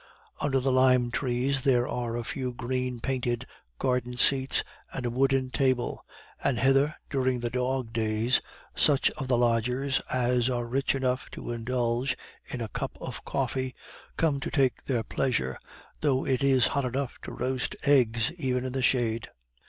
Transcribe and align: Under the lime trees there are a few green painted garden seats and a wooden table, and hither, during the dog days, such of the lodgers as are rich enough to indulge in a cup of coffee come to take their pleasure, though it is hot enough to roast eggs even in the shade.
Under 0.39 0.59
the 0.59 0.71
lime 0.71 1.11
trees 1.11 1.61
there 1.61 1.87
are 1.87 2.17
a 2.17 2.23
few 2.23 2.53
green 2.53 3.01
painted 3.01 3.45
garden 3.77 4.17
seats 4.17 4.63
and 4.91 5.05
a 5.05 5.11
wooden 5.11 5.51
table, 5.51 6.03
and 6.43 6.57
hither, 6.57 6.95
during 7.11 7.39
the 7.39 7.51
dog 7.51 7.93
days, 7.93 8.41
such 8.73 9.11
of 9.11 9.27
the 9.27 9.37
lodgers 9.37 10.01
as 10.11 10.49
are 10.49 10.65
rich 10.65 10.95
enough 10.95 11.29
to 11.33 11.51
indulge 11.51 12.17
in 12.47 12.61
a 12.61 12.67
cup 12.69 12.97
of 12.99 13.23
coffee 13.25 13.75
come 14.17 14.39
to 14.39 14.49
take 14.49 14.83
their 14.85 15.03
pleasure, 15.03 15.59
though 15.99 16.25
it 16.25 16.43
is 16.43 16.65
hot 16.65 16.83
enough 16.85 17.19
to 17.21 17.31
roast 17.31 17.75
eggs 17.83 18.31
even 18.39 18.65
in 18.65 18.73
the 18.73 18.81
shade. 18.81 19.29